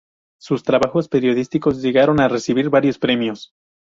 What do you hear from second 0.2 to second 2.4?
Sus trabajos periodísticos llegaron a